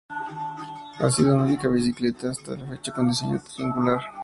[0.97, 4.01] Ha sido la única bicicleta hasta la fecha con un diseño tan singular.